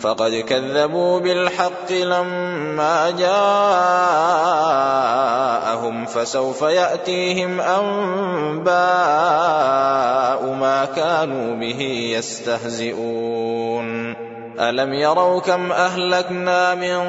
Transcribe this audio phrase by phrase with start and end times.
[0.00, 3.66] فقد كذبوا بالحق لما جاءهم
[6.06, 8.70] فسوف يأتيهم أنباء
[10.54, 11.80] ما كانوا به
[12.16, 13.90] يستهزئون.
[14.60, 17.00] ألم يروا كم أهلكنا من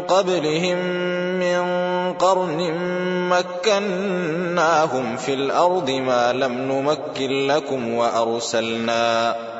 [0.00, 0.78] قبلهم
[1.38, 1.62] من
[2.12, 2.74] قرن
[3.28, 9.36] مكناهم في الأرض ما لم نمكن لكم وأرسلنا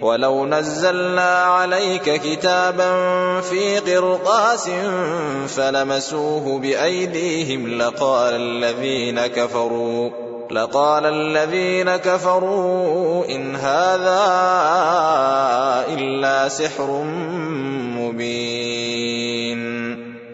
[0.00, 2.90] ولو نزلنا عليك كتابا
[3.40, 4.70] في قرطاس
[5.48, 10.10] فلمسوه بأيديهم لقال الذين كفروا
[10.50, 14.22] لقال الذين كفروا إن هذا
[15.88, 16.90] إلا سحر
[17.98, 19.45] مبين.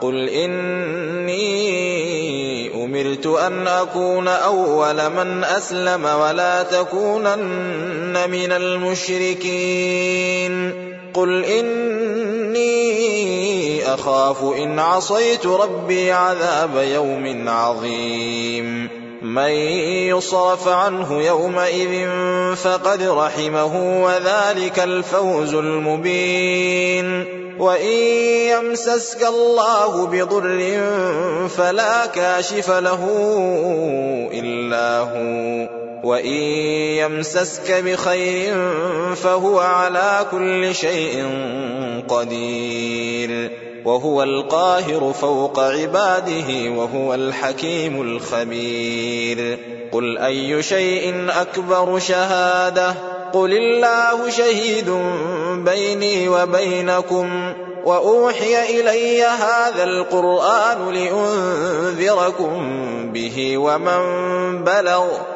[0.00, 1.36] قل إني
[2.84, 9.72] أمرت أن أكون أول من أسلم ولا تكونن من المشركين.
[11.14, 12.76] قل إني
[13.94, 18.95] أخاف إن عصيت ربي عذاب يوم عظيم.
[19.26, 19.50] من
[20.14, 22.08] يصرف عنه يومئذ
[22.56, 27.24] فقد رحمه وذلك الفوز المبين.
[27.58, 27.96] وإن
[28.48, 30.80] يمسسك الله بضر
[31.48, 33.08] فلا كاشف له
[34.32, 35.85] إلا هو.
[36.04, 36.26] وان
[37.00, 38.54] يمسسك بخير
[39.14, 41.26] فهو على كل شيء
[42.08, 43.50] قدير
[43.84, 49.58] وهو القاهر فوق عباده وهو الحكيم الخبير
[49.92, 52.94] قل اي شيء اكبر شهاده
[53.32, 54.90] قل الله شهيد
[55.64, 57.52] بيني وبينكم
[57.84, 62.52] واوحي الي هذا القران لانذركم
[63.12, 64.02] به ومن
[64.64, 65.35] بلغ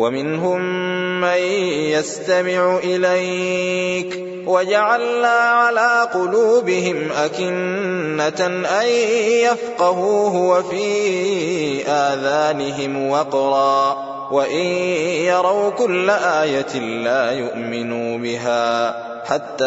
[0.00, 0.60] ومنهم
[1.20, 1.42] من
[1.92, 8.46] يستمع إليك وجعلنا على قلوبهم أكنة
[8.80, 8.86] أن
[9.44, 10.86] يفقهوه وفي
[11.86, 14.66] آذانهم وقرا وإن
[15.26, 18.94] يروا كل آية لا يؤمنوا بها
[19.24, 19.64] حتى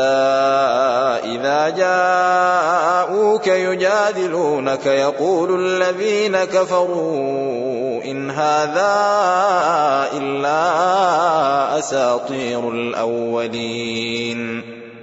[1.23, 8.93] إذا جاءوك يجادلونك يقول الذين كفروا إن هذا
[10.13, 10.59] إلا
[11.79, 14.63] أساطير الأولين.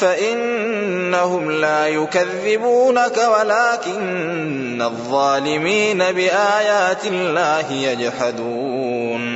[0.00, 9.35] فإنهم لا يكذبونك ولكن الظالمين بآيات الله يجحدون.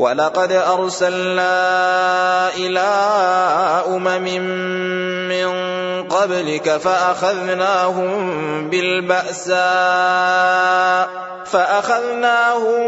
[0.00, 1.52] ولقد أرسلنا
[2.56, 2.88] إلى
[3.86, 4.24] أمم
[5.28, 5.48] من
[6.08, 8.10] قبلك فأخذناهم
[8.70, 9.60] بالبأساء
[11.44, 12.82] فأخذناهم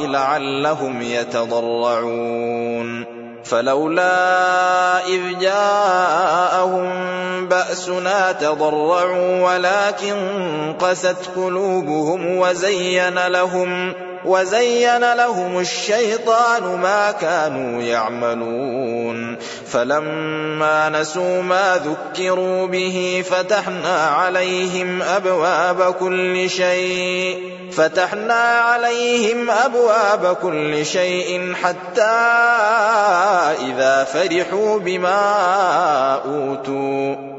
[0.06, 2.40] لعلهم يتضرعون
[3.50, 6.90] فلولا إذ جاءهم
[7.48, 10.16] بأسنا تضرعوا ولكن
[10.80, 13.94] قست قلوبهم وزين لهم
[14.26, 19.38] وزين لهم الشيطان ما كانوا يعملون.
[19.68, 31.54] فلما نسوا ما ذكروا به فتحنا عليهم أبواب كل شيء فتحنا عليهم أبواب كل شيء
[31.54, 32.02] حتى
[33.62, 35.22] إذا فرحوا بما
[36.26, 37.39] أوتوا.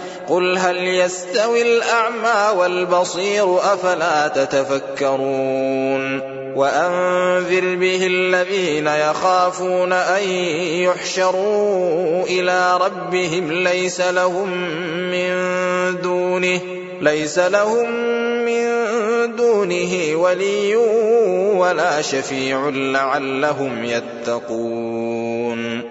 [0.31, 6.19] قل هل يستوي الأعمى والبصير أفلا تتفكرون
[6.55, 10.29] وأنذر به الذين يخافون أن
[10.83, 14.49] يحشروا إلى ربهم ليس لهم
[15.11, 15.31] من
[16.01, 16.59] دونه
[17.01, 17.91] ليس لهم
[18.45, 18.65] من
[19.35, 20.75] دونه ولي
[21.55, 25.90] ولا شفيع لعلهم يتقون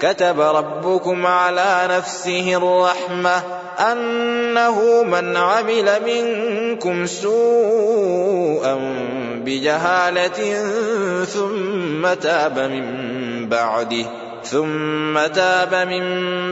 [0.00, 3.42] كتب ربكم على نفسه الرحمة
[3.78, 8.74] أنه من عمل منكم سوءا
[9.44, 10.64] بجهالة
[11.24, 14.04] ثم تاب من بعده
[14.44, 16.04] ثم تاب من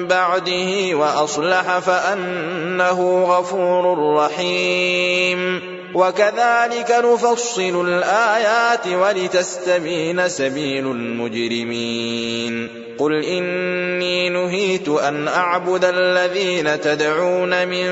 [0.07, 5.72] بعده وأصلح فأنه غفور رحيم.
[5.95, 12.69] وكذلك نفصل الآيات ولتستبين سبيل المجرمين.
[12.99, 17.87] قل إني نهيت أن أعبد الذين تدعون من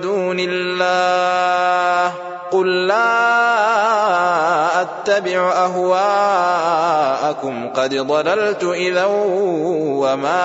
[0.00, 2.12] دون الله.
[2.50, 3.06] قل لا
[4.80, 6.88] أتبع أهواءكم.
[7.68, 10.40] قد ضللت إذا وما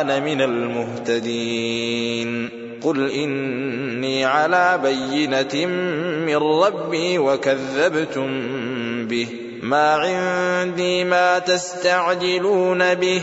[0.00, 1.46] أنا من المهتدين.
[2.86, 5.66] قل إني على بينة
[6.26, 8.28] من ربي وكذبتم
[9.06, 9.26] به
[9.62, 13.22] ما عندي ما تستعجلون به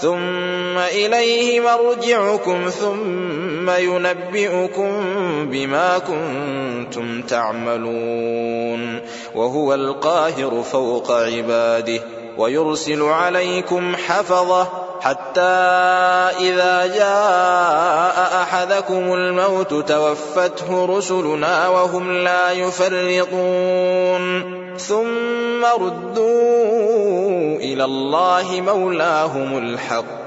[0.00, 4.90] ثم إليه مرجعكم ثم ينبئكم
[5.50, 9.00] بما كنتم تعملون
[9.34, 12.23] وهو القاهر فوق عباده.
[12.38, 14.68] ويرسل عليكم حفظة
[15.00, 15.40] حتى
[16.40, 24.54] إذا جاء أحدكم الموت توفته رسلنا وهم لا يفرطون.
[24.78, 30.23] ثم ردوا إلى الله مولاهم الحق.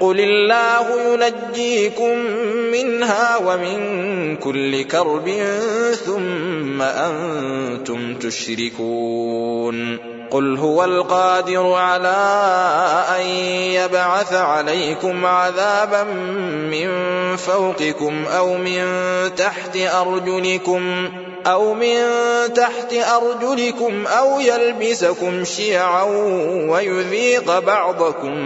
[0.00, 2.18] قل الله ينجيكم
[2.72, 5.28] منها ومن كل كرب
[6.06, 9.98] ثم أنتم تشركون
[10.30, 12.16] قل هو القادر على
[13.16, 13.26] أن
[13.74, 16.02] يبعث عليكم عذابا
[16.70, 16.88] من
[17.36, 18.84] فوقكم أو من
[19.36, 21.08] تحت أرجلكم
[21.46, 21.98] أو من
[22.54, 26.04] تحت أرجلكم أو يلبسكم شيعا
[26.68, 28.38] ويذيق بعضكم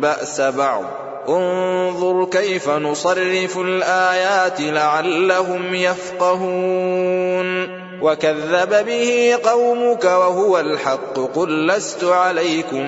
[0.00, 0.84] بأس بعض.
[1.28, 7.80] انظر كيف نصرف الآيات لعلهم يفقهون.
[8.02, 12.86] وكذب به قومك وهو الحق قل لست عليكم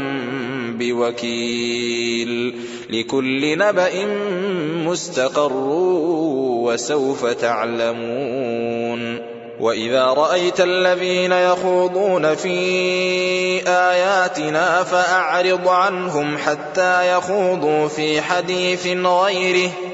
[0.79, 2.61] بوكيل.
[2.91, 4.07] لكل نبأ
[4.87, 5.53] مستقر
[6.63, 9.32] وسوف تعلمون.
[9.63, 12.59] وإذا رأيت الذين يخوضون في
[13.69, 19.71] آياتنا فأعرض عنهم حتى يخوضوا في حديث غيره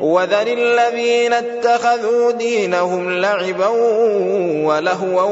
[0.00, 3.68] وذر الذين اتخذوا دينهم لعبا
[4.66, 5.22] ولهوا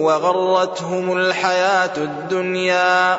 [0.00, 3.18] وغرتهم الحياة الدنيا.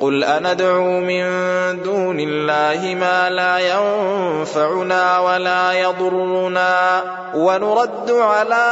[0.00, 1.24] قل أندعو من
[1.82, 7.02] دون الله ما لا ينفعنا ولا يضرنا
[7.34, 8.66] ونرد على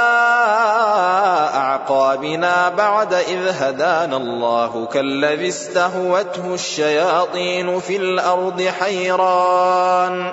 [1.55, 10.33] أعقابنا بعد إذ هدانا الله كالذي استهوته الشياطين في الأرض حيران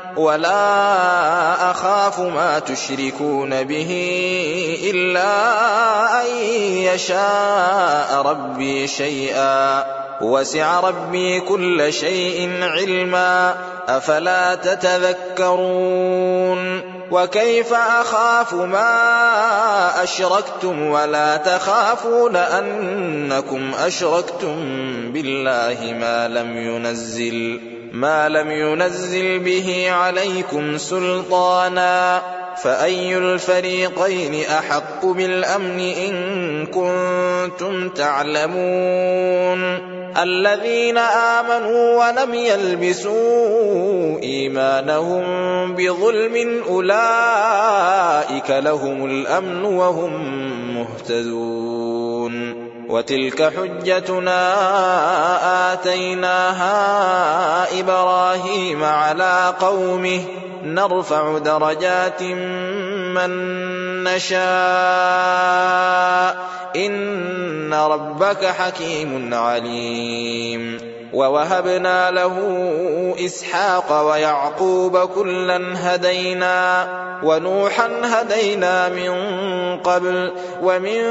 [0.21, 3.91] ولا أخاف ما تشركون به
[4.83, 5.31] إلا
[6.21, 6.27] أن
[6.77, 9.83] يشاء ربي شيئا
[10.21, 13.55] وسع ربي كل شيء علما
[13.87, 15.91] أفلا تتذكرون
[17.11, 24.55] وكيف أخاف ما أشركتم ولا تخافون أنكم أشركتم
[25.11, 32.21] بالله ما لم ينزل ما لم ينزل به عليكم سلطانا
[32.63, 39.61] فأي الفريقين أحق بالأمن إن كنتم تعلمون
[40.17, 45.23] الذين آمنوا ولم يلبسوا إيمانهم
[45.75, 50.13] بظلم أولئك لهم الأمن وهم
[50.77, 52.60] مهتدون
[52.91, 54.41] وتلك حجتنا
[55.73, 56.79] آتيناها
[57.79, 60.21] إبراهيم على قومه
[60.63, 62.21] نرفع درجات
[63.13, 63.31] من
[64.03, 64.41] نشاء
[66.75, 72.35] إن ربك حكيم عليم ووهبنا له
[73.25, 76.87] إسحاق ويعقوب كلا هدينا
[77.23, 79.11] ونوحا هدينا من
[79.79, 81.01] قبل ومن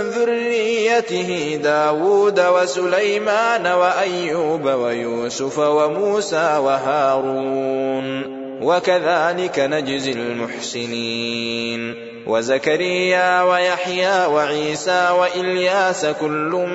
[0.00, 11.94] ذريته داود وسليمان وأيوب ويوسف وموسى وهارون وكذلك نجزي المحسنين.
[12.26, 16.66] وزكريا ويحيى وعيسى وإلياس كل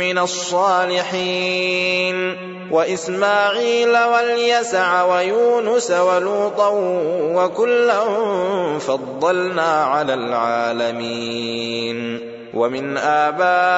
[0.00, 2.16] من الصالحين.
[2.70, 6.68] وإسماعيل واليسع ويونس ولوطا
[7.34, 8.04] وكلا
[8.78, 11.96] فضلنا على العالمين.
[12.54, 13.72] ومن آبائهم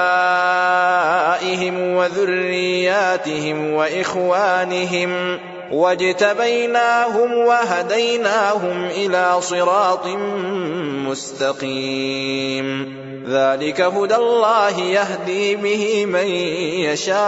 [1.94, 5.38] وذرياتهم وإخوانهم
[5.72, 10.06] واجتبيناهم وهديناهم إلى صراط
[11.08, 16.26] مستقيم ذلك هدى الله يهدي به من
[16.88, 17.18] يشاء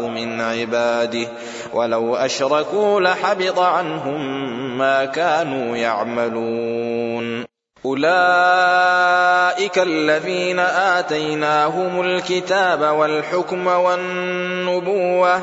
[0.00, 1.28] من عباده
[1.74, 7.44] ولو أشركوا لحبط عنهم ما كانوا يعملون
[7.84, 15.42] أولئك الذين آتيناهم الكتاب والحكم والنبوة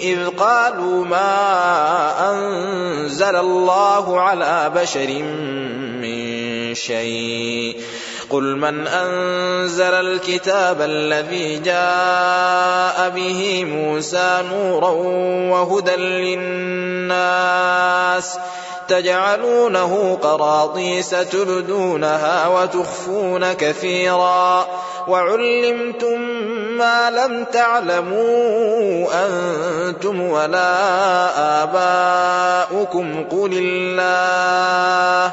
[0.00, 1.30] إذ قالوا ما
[2.32, 5.22] أنزل الله على بشر
[6.02, 7.76] من شيء
[8.30, 14.90] قل من أنزل الكتاب الذي جاء به موسى نورا
[15.50, 15.96] وهدى
[17.06, 17.58] للناس
[18.90, 24.66] تجعلونه قراطيس تبدونها وتخفون كثيرا.
[25.08, 26.20] وعلمتم
[26.78, 30.72] ما لم تعلموا أنتم ولا
[31.62, 33.24] آباؤكم.
[33.30, 35.32] قل الله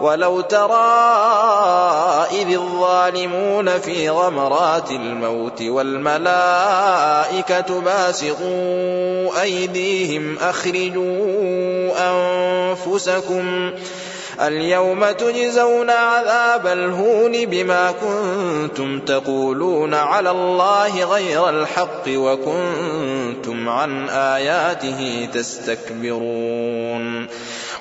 [0.00, 0.86] ولو ترى
[2.32, 6.80] إذ الظالمون في غمرات الموت والملائكة
[7.80, 13.72] باسطوا أيديهم أخرجوا أنفسكم
[14.40, 27.26] اليوم تجزون عذاب الهون بما كنتم تقولون على الله غير الحق وكنتم عن آياته تستكبرون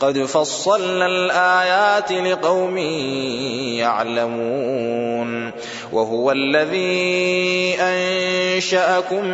[0.00, 2.78] قد فصلنا الآيات لقوم
[3.78, 5.50] يعلمون
[5.92, 9.24] وهو الذي أنشأكم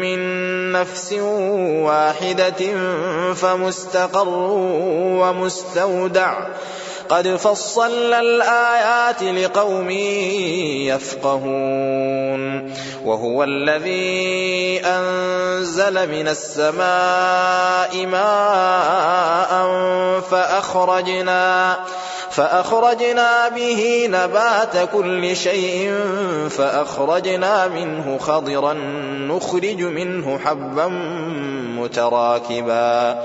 [0.00, 0.20] من
[0.72, 1.12] نفس
[1.82, 2.62] واحدة
[3.34, 4.28] فمستقر
[5.20, 6.46] ومستودع
[7.10, 9.90] قد فصلنا الآيات لقوم
[10.90, 12.74] يفقهون.
[13.04, 19.50] وهو الذي أنزل من السماء ماء
[20.20, 21.76] فأخرجنا
[22.30, 25.94] فأخرجنا به نبات كل شيء
[26.50, 28.72] فأخرجنا منه خضرا
[29.28, 30.86] نخرج منه حبا
[31.78, 33.24] متراكبا.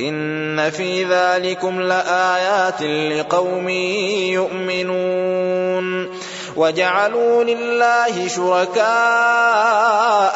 [0.00, 3.68] إن في ذلكم لآيات لقوم
[4.38, 6.03] يؤمنون
[6.56, 8.84] وجعلوا لله شركاء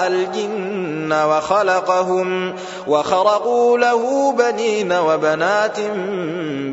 [0.07, 2.54] الجن وخلقهم
[2.87, 5.81] وخرقوا له بنين وبنات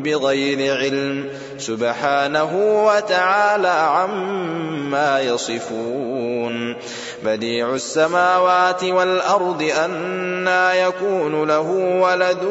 [0.04, 1.28] بغير علم
[1.58, 6.76] سبحانه وتعالى عما يصفون
[7.24, 12.44] بديع السماوات والأرض أنا يكون له ولد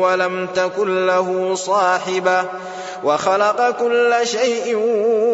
[0.00, 2.44] ولم تكن له صاحبة
[3.04, 4.76] وخلق كل شيء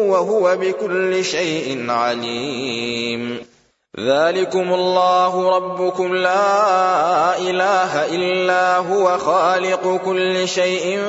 [0.07, 3.53] وهو بكل شيء عليم.
[3.99, 10.99] ذلكم الله ربكم لا إله إلا هو خالق كل شيء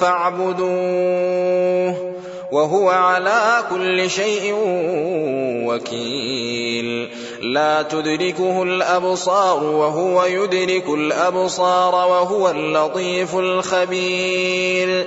[0.00, 1.40] فاعبدوه
[2.52, 4.54] وهو على كل شيء
[5.66, 7.08] وكيل.
[7.42, 15.06] لا تدركه الأبصار وهو يدرك الأبصار وهو اللطيف الخبير.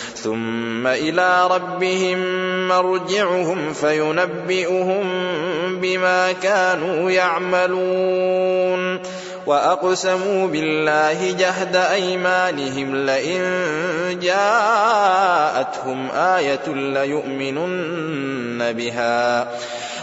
[0.23, 2.17] ثم إلى ربهم
[2.67, 5.03] مرجعهم فينبئهم
[5.81, 8.99] بما كانوا يعملون.
[9.45, 13.41] وأقسموا بالله جهد أيمانهم لئن
[14.19, 19.47] جاءتهم آية ليؤمنن بها.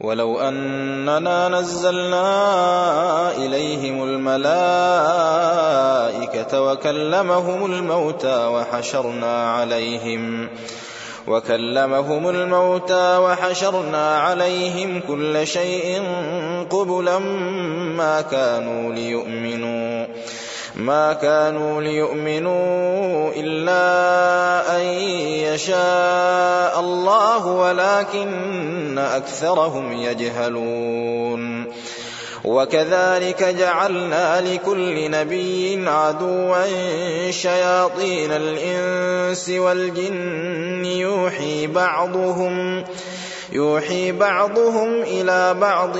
[0.00, 2.26] ولو أننا نزلنا
[3.36, 4.36] إليهم الملائكة
[6.62, 10.48] وكلمهم الموتى وحشرنا عليهم
[11.28, 16.02] وكلمهم الموتى وحشرنا عليهم كل شيء
[16.70, 17.18] قبلا
[17.98, 20.06] ما كانوا ليؤمنوا
[20.76, 24.84] ما كانوا ليؤمنوا إلا أن
[25.50, 31.66] يشاء الله ولكن أكثرهم يجهلون.
[32.44, 42.84] وكذلك جعلنا لكل نبي عدوا شياطين الإنس والجن يوحي بعضهم
[44.12, 45.98] بعضهم إلى بعض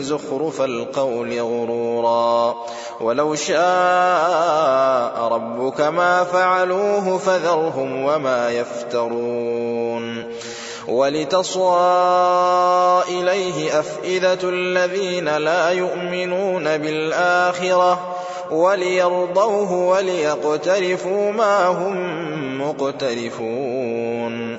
[0.00, 2.54] زخرف القول غرورا
[3.00, 10.32] ولو شاء ربك ما فعلوه فذرهم وما يفترون.
[10.88, 11.82] ولتصغى
[13.08, 18.16] إليه أفئدة الذين لا يؤمنون بالآخرة
[18.50, 24.58] وليرضوه وليقترفوا ما هم مقترفون.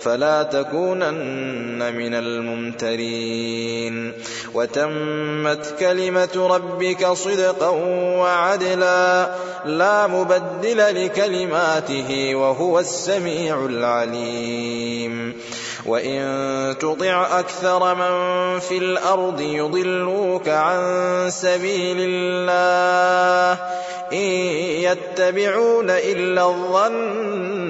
[0.00, 4.12] فلا تكونن من الممترين
[4.54, 7.68] وتمت كلمة ربك صدقا
[8.18, 9.30] وعدلا
[9.64, 15.34] لا مبدل لكلماته وهو السميع العليم
[15.86, 20.80] وإن تطع أكثر من في الأرض يضلوك عن
[21.30, 23.62] سبيل الله
[24.12, 24.18] إن
[24.84, 27.69] يتبعون إلا الظن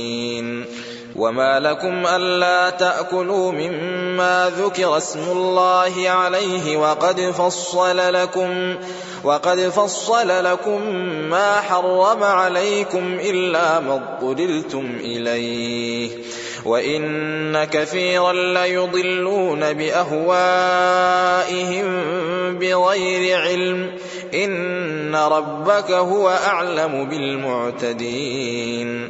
[1.15, 8.75] وما لكم ألا تأكلوا مما ذكر اسم الله عليه وقد فصل لكم
[9.23, 10.81] وقد فصل لكم
[11.29, 16.09] ما حرم عليكم إلا ما اضطررتم إليه
[16.65, 20.31] وإن كثيرا ليضلون بأهوائهم
[22.59, 23.91] بغير علم
[24.33, 29.09] إن ربك هو أعلم بالمعتدين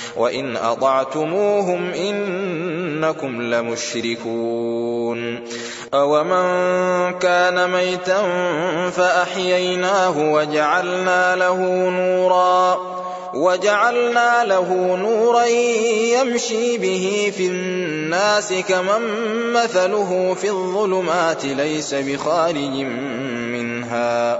[0.15, 5.39] وإن أطعتموهم إنكم لمشركون
[5.93, 8.21] أومن كان ميتا
[8.89, 12.79] فأحييناه وجعلنا له نورا
[13.33, 15.45] وجعلنا له نورا
[16.15, 19.01] يمشي به في الناس كمن
[19.53, 22.75] مثله في الظلمات ليس بخارج
[23.51, 24.39] منها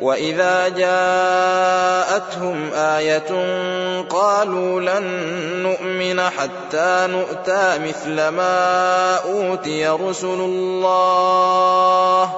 [0.00, 3.28] وإذا جاءتهم آية
[4.02, 5.04] قالوا لن
[5.62, 12.30] نؤمن حتى نؤتى مثل ما أوتي رسل الله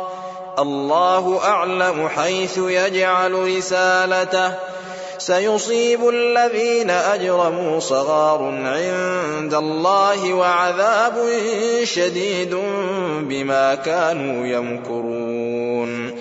[0.59, 4.53] الله أعلم حيث يجعل رسالته
[5.19, 11.15] سيصيب الذين أجرموا صغار عند الله وعذاب
[11.85, 12.55] شديد
[13.21, 16.21] بما كانوا يمكرون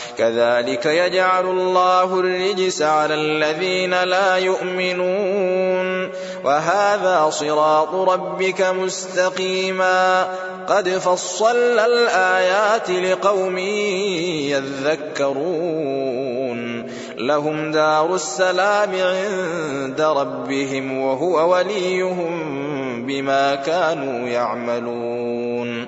[0.21, 6.09] كذلك يجعل الله الرجس على الذين لا يؤمنون.
[6.43, 10.27] وهذا صراط ربك مستقيما.
[10.67, 13.57] قد فصلنا الآيات لقوم
[15.17, 16.91] يذكرون.
[17.17, 22.31] لهم دار السلام عند ربهم وهو وليهم
[23.05, 25.87] بما كانوا يعملون.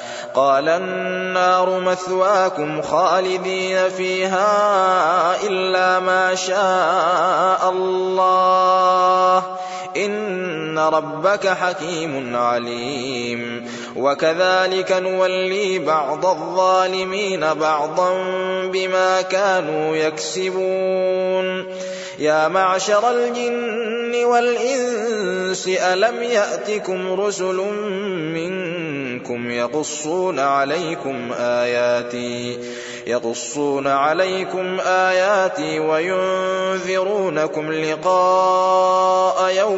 [0.33, 4.47] قال النار مثواكم خالدين فيها
[5.43, 9.43] إلا ما شاء الله.
[9.97, 13.71] إن ربك حكيم عليم.
[13.95, 18.13] وكذلك نولي بعض الظالمين بعضا
[18.73, 21.65] بما كانوا يكسبون.
[22.19, 27.55] يا معشر الجن والإنس ألم يأتكم رسل
[28.33, 32.59] منكم يقصون عليكم آياتي
[33.07, 39.53] يقصون عليكم آياتي وينذرونكم لقاء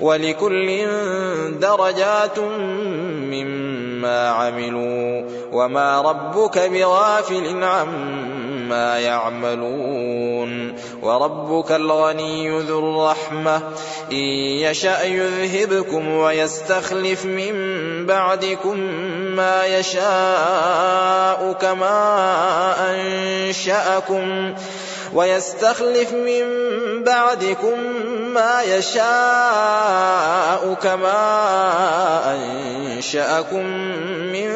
[0.00, 0.86] ولكل
[1.60, 2.38] درجات
[3.30, 5.22] مما عملوا
[5.52, 13.56] وما ربك بغافل عما يعملون وربك الغني ذو الرحمة
[14.12, 14.26] إن
[14.64, 17.54] يشأ يذهبكم ويستخلف من
[18.06, 18.78] بعدكم
[19.36, 21.96] ما يشاء كما
[22.90, 24.54] أنشأكم
[25.14, 26.44] ويستخلف من
[27.04, 27.76] بعدكم
[28.34, 33.66] ما يشاء كما أنشأكم
[34.32, 34.50] من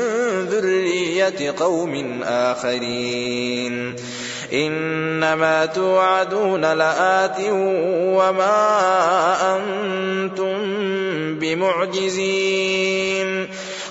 [0.44, 3.96] ذرية قوم آخرين.
[4.52, 7.40] إنما توعدون لآت
[8.18, 8.56] وما
[9.56, 10.54] أنتم
[11.38, 13.28] بمعجزين.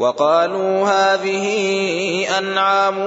[0.00, 1.46] وقالوا هذه
[2.38, 2.98] أنعام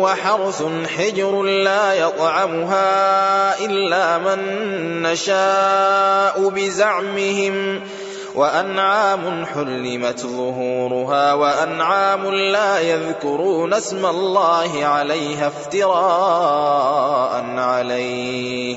[0.00, 0.62] وحرث
[0.96, 4.38] حجر لا يطعمها إلا من
[5.02, 7.80] نشاء بزعمهم
[8.34, 18.76] وأنعام حرمت ظهورها وأنعام لا يذكرون اسم الله عليها افتراء عليه.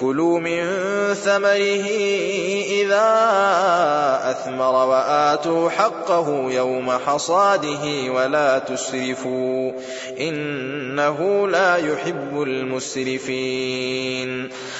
[0.00, 0.64] كلوا من
[1.14, 1.86] ثمره
[2.70, 3.10] إذا
[4.24, 9.72] أثمر وآتوا حقه يوم حصاده ولا تسرفوا
[10.20, 13.70] إنه لا يحب المسرفين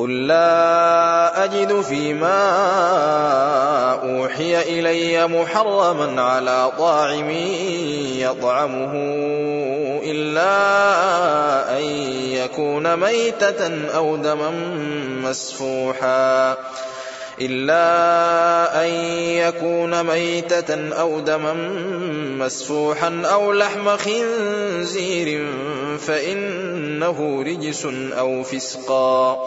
[0.00, 2.40] قل لا أجد فيما
[4.02, 7.30] أوحي إلي محرما على طاعم
[8.16, 8.92] يطعمه
[10.02, 10.48] إلا
[11.78, 11.84] أن
[12.32, 14.50] يكون ميتة أو دما
[15.28, 16.56] مسفوحا
[17.40, 18.90] إلا أن
[19.36, 21.52] يكون ميتة أو دما
[22.38, 25.46] مسفوحا أو لحم خنزير
[25.98, 27.86] فإنه رجس
[28.18, 29.46] أو فسقا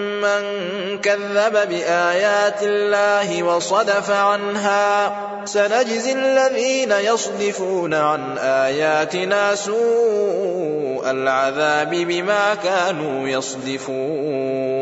[1.03, 5.15] كذب بآيات الله وصدف عنها
[5.45, 14.81] سنجزي الذين يصدفون عن آياتنا سوء العذاب بما كانوا يصدفون.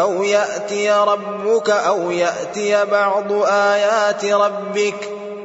[0.00, 5.19] أو يأتي ربك أو يأتي بعض آيات ربك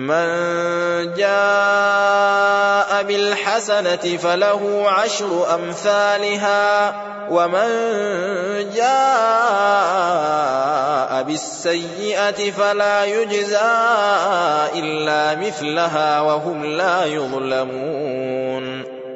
[0.00, 0.26] من
[1.14, 6.94] جاء بالحسنة فله عشر أمثالها
[7.30, 7.70] ومن
[8.74, 10.00] جاء
[11.22, 13.72] بالسيئة فلا يجزى
[14.74, 18.89] إلا مثلها وهم لا يظلمون.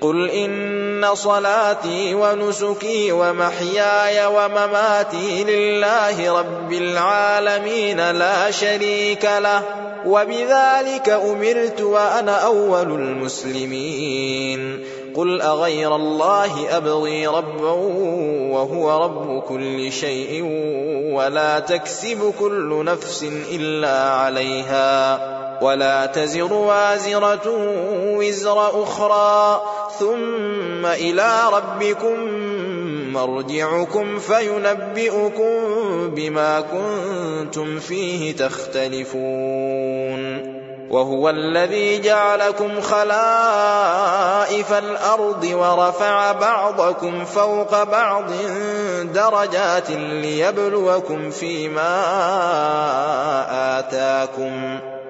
[0.00, 9.62] قل إن صلاتي ونسكي ومحياي ومماتي لله رب العالمين لا شريك له
[10.06, 14.84] وبذلك أمرت وأنا أول المسلمين
[15.14, 17.70] قل أغير الله أبغي ربا
[18.52, 20.42] وهو رب كل شيء
[21.12, 25.18] ولا تكسب كل نفس إلا عليها
[25.60, 27.42] ولا تزر وازرة
[28.16, 29.62] وزر أخرى
[29.98, 32.18] ثم إلى ربكم
[33.12, 35.60] مرجعكم فينبئكم
[36.10, 39.78] بما كنتم فيه تختلفون
[40.90, 43.12] وهو الذي جعلكم خلائف
[44.72, 48.24] الأرض ورفع بعضكم فوق بعض
[49.14, 51.98] درجات ليبلوكم فيما
[53.78, 54.78] آتاكم